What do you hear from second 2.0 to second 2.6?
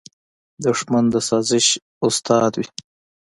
استاد